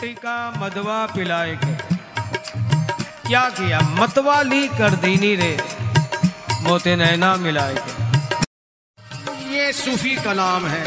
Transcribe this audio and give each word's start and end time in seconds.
टीका 0.00 0.50
मधवा 0.56 1.06
पिलाए 1.06 1.54
के 1.56 1.72
क्या 3.28 3.48
किया? 3.50 3.80
मतवाली 3.98 4.66
कर 4.68 4.94
दीनी 4.94 5.34
रे। 5.36 5.56
मोते 6.62 6.94
नैना 6.96 7.34
मिलाए 7.36 7.74
के 7.76 7.92
ये 9.54 9.72
सूफी 9.72 10.14
कलाम 10.16 10.66
है। 10.66 10.84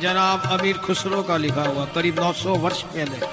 जनाब 0.00 0.46
अमीर 0.50 0.78
खुसरो 0.78 1.22
का 1.22 1.36
लिखा 1.36 1.62
हुआ, 1.62 1.84
करीब 1.84 2.20
900 2.20 2.54
वर्ष 2.56 2.82
पहले। 2.84 3.26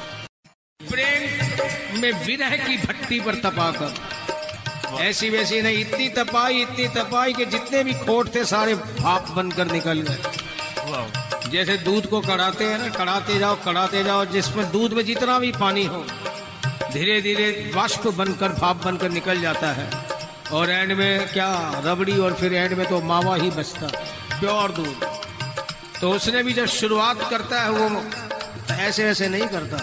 प्रेम 0.82 2.02
में 2.02 2.12
विरह 2.26 2.56
की 2.58 2.78
भट्टी 2.78 3.20
पर 3.20 3.36
तपाकर 3.36 5.00
ऐसी 5.02 5.30
वैसी 5.30 5.62
नहीं, 5.62 5.78
इतनी 5.78 6.10
तपाई 6.10 6.62
इतनी 6.62 6.88
तपाई 6.88 7.34
कि 7.34 7.46
जितने 7.46 7.84
भी 7.84 7.94
खोट 7.96 8.36
थे, 8.36 8.46
सारे 8.46 8.76
भाप 8.76 9.30
बनकर 9.30 9.72
निकल 9.72 10.02
गए। 10.02 10.18
जैसे 11.52 11.78
दूध 11.78 12.06
को 12.06 12.20
कड़ाते 12.22 12.66
हैं 12.66 12.78
ना, 12.80 12.88
कड़ाते 12.90 13.38
जाओ 13.40 13.56
कड़ाते 13.66 14.04
जाओ, 14.04 14.26
जिसमें 14.26 14.72
दूध 14.72 14.94
में 14.94 15.04
जितना 15.06 15.38
भी 15.40 15.52
पानी 15.54 15.86
हो 15.86 16.04
धीरे 16.94 17.22
धीरे 17.22 17.72
वाष्प 17.76 18.08
बनकर, 18.10 18.50
भाप 18.52 18.84
बनकर 18.86 19.10
निकल 19.10 19.42
जाता 19.42 19.72
है। 19.72 19.90
और 20.52 20.70
एंड 20.70 20.92
में 20.92 21.28
क्या, 21.28 21.50
रबड़ी 21.86 22.18
और 22.18 22.34
फिर 22.34 22.54
एंड 22.54 22.74
में 22.74 22.88
तो 22.90 23.02
मावा 23.02 23.36
ही 23.36 23.50
बचता, 23.52 23.88
प्योर 24.40 24.72
दूध। 24.72 25.04
तो 26.02 26.12
उसने 26.12 26.44
भी 26.44 26.54
जब 26.54 26.66
शुरुआत 26.66 27.30
करता 27.30 27.62
है, 27.62 27.70
वो 27.70 28.02
ऐसे 28.74 29.08
ऐसे 29.08 29.28
नहीं 29.28 29.48
करता। 29.48 29.78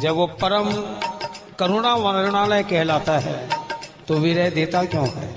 जब 0.00 0.14
वो 0.14 0.26
परम 0.42 0.70
करुणा 1.58 1.94
वर्णालय 1.96 2.62
कहलाता 2.62 3.18
है 3.18 3.48
तो 4.08 4.18
विरह 4.18 4.50
देता 4.50 4.84
क्यों 4.84 5.08
है? 5.08 5.34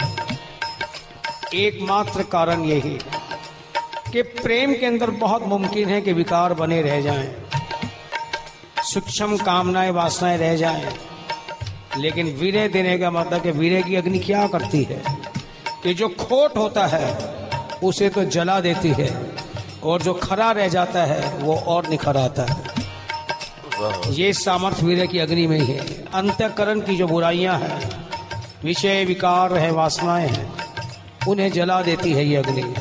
एकमात्र 1.55 2.23
कारण 2.31 2.63
यही 2.66 2.97
कि 4.12 4.22
प्रेम 4.22 4.73
के 4.73 4.86
अंदर 4.86 5.09
बहुत 5.20 5.44
मुमकिन 5.48 5.90
है 5.90 6.02
कि 6.02 6.13
विकार 6.13 6.54
बने 6.54 6.81
रह 6.81 7.02
जाएँ, 7.02 7.27
सूक्ष्म 8.84 9.38
कामनाएँ 9.38 9.91
वासनाएँ 9.91 10.38
रह 10.38 10.56
जाएँ, 10.56 10.94
लेकिन 11.97 12.28
विरह 12.36 12.67
देने 12.67 12.98
का 12.98 13.11
मतलब 13.11 13.44
कि 13.44 13.52
विरह 13.52 13.81
की 13.81 13.95
अग्नि 13.95 14.20
क्या 14.20 14.48
करती 14.48 14.83
है? 14.83 15.02
कि 15.83 15.94
जो 15.94 16.09
खोट 16.09 16.58
होता 16.58 16.86
है 16.88 17.06
उसे 17.83 18.09
तो 18.09 18.23
जला 18.25 18.59
देती 18.59 18.89
है। 18.89 19.09
और 19.83 20.02
जो 20.02 20.14
खरा 20.14 20.52
रह 20.52 20.67
जाता 20.67 21.03
है 21.03 21.33
वो 21.38 21.55
और 21.55 21.88
निखर 21.88 22.17
आता 22.17 22.44
है। 22.44 24.14
ये 24.14 24.33
सामर्थ्य 24.33 24.86
वीर 24.86 25.05
की 25.05 25.20
अग्नि 25.20 25.48
में 25.48 25.59
ही 25.59 25.73
है। 25.73 26.03
अंतकरण 26.14 26.81
की 26.81 26.95
जो 26.98 27.08
बुराइयाँ 27.08 27.58
हैं 27.59 27.80
विषय 28.64 29.03
विकार 29.05 29.58
है 29.58 29.72
वासनाएँ 29.72 30.28
हैं 30.28 30.52
उन्हें 31.28 31.52
जला 31.52 31.81
देती 31.81 32.14
है 32.14 32.26
ये 32.26 32.36
अग्नि। 32.36 32.73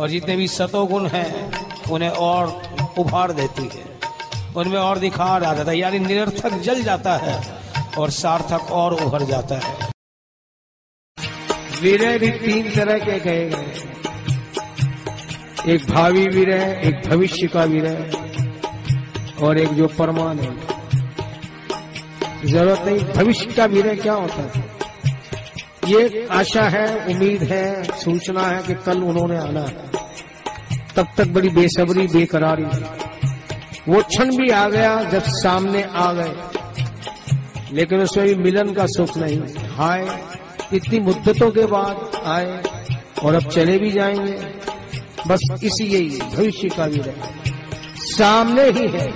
और 0.00 0.08
जितने 0.08 0.36
भी 0.36 0.46
सतोगुण 0.48 1.06
हैं, 1.06 1.30
उन्हें 1.90 2.10
और 2.10 2.62
उभार 2.98 3.32
देती 3.32 3.62
है। 3.62 3.84
उनमें 4.56 4.78
और 4.78 4.98
दिखार 4.98 5.44
आ 5.44 5.52
जाता 5.54 5.70
है, 5.70 5.78
यानी 5.78 5.98
निरर्थक 5.98 6.54
जल 6.60 6.82
जाता 6.82 7.16
है 7.16 7.40
और 7.98 8.10
सार्थक 8.10 8.70
और 8.72 8.94
उभर 9.02 9.22
जाता 9.22 9.58
है। 9.58 9.90
वीरय 11.82 12.18
भी 12.18 12.30
तीन 12.38 12.70
तरह 12.74 12.98
के 12.98 13.18
गए 13.20 13.44
एक 15.74 15.90
भावी 15.90 16.24
विरह, 16.26 16.64
एक 16.88 17.08
भविष्य 17.08 17.46
का 17.46 17.64
विरह 17.64 19.46
और 19.46 19.58
एक 19.58 19.68
जो 19.68 19.86
परमानेंट 19.98 20.60
ज़रूरत 22.44 22.82
नहीं, 22.86 22.98
भविष्य 23.14 23.46
का 23.46 23.64
विरह 23.66 23.94
क्या 23.94 24.12
होता 24.12 24.42
है? 24.54 24.79
ये 25.86 26.28
आशा 26.30 26.62
है, 26.62 27.06
उम्मीद 27.06 27.42
है, 27.42 27.82
सूचना 27.82 28.42
है 28.42 28.62
कि 28.62 28.74
कल 28.74 29.02
उन्होंने 29.02 29.38
आना 29.38 29.60
है। 29.60 29.90
तब 30.96 31.06
तक 31.18 31.28
बड़ी 31.28 31.48
बेसब्री, 31.48 32.06
बेकरारी। 32.06 32.64
वो 33.88 34.02
क्षण 34.02 34.36
भी 34.36 34.50
आ 34.50 34.68
गया 34.68 35.02
जब 35.02 35.22
सामने 35.26 35.82
आ 35.82 36.12
गए। 36.12 36.34
लेकिन 37.72 38.00
उसमें 38.00 38.26
भी 38.26 38.34
मिलन 38.34 38.72
का 38.72 38.86
सुख 38.86 39.16
नहीं। 39.16 39.40
हाय, 39.76 40.24
इतनी 40.74 40.98
मुद्दतों 40.98 41.50
के 41.50 41.66
बाद 41.66 42.10
आए 42.24 42.62
और 43.24 43.34
अब 43.34 43.42
चले 43.42 43.78
भी 43.78 43.90
जाएँगे। 43.90 44.60
बस 45.28 45.40
इसी 45.64 45.84
यही 45.84 46.20
भविष्य 46.36 46.68
का 46.68 46.84
विरह 46.84 47.12
सामने 47.96 48.64
ही 48.64 48.88
है, 48.88 49.12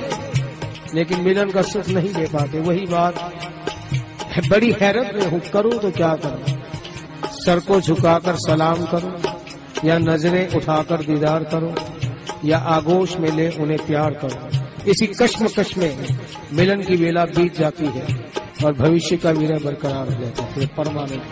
लेकिन 0.94 1.21
मिलन 1.21 1.50
का 1.50 1.62
सुख 1.62 1.88
नहीं 1.88 2.15
दे 2.15 2.27
पाते। 2.27 2.61
वही 2.61 2.87
बात 2.87 3.41
बड़ी 4.50 4.75
हैरत 4.83 5.11
में 5.15 5.31
हूँ, 5.31 5.41
करूँ 5.41 5.72
तो 5.72 5.91
क्या 5.91 6.15
करूँ? 6.15 6.53
सर 7.47 7.59
को 7.59 7.81
झुकाकर 7.81 8.34
सलाम 8.37 8.84
करो, 8.84 9.34
या 9.88 9.99
नज़रें 9.99 10.55
उठाकर 10.55 10.97
दीदार 10.97 11.44
करो, 11.44 11.75
या 12.44 12.59
आगोश 12.59 13.16
में 13.16 13.31
ले 13.31 13.49
उन्हें 13.50 13.87
प्यार 13.87 14.10
करो। 14.15 14.91
इसी 14.91 15.06
कश्म 15.06 15.49
कश्म 15.49 15.81
में 15.81 16.19
मिलन 16.53 16.82
की 16.82 16.97
वेला 16.97 17.25
बीत 17.25 17.59
जाती 17.59 17.87
है 17.87 18.06
और 18.65 18.72
भविष्य 18.72 19.16
का 19.16 19.31
विरह 19.31 19.59
बरकरार 19.59 20.10
जाता 20.10 20.43
है। 20.43 20.66
परमानेंट 20.66 21.22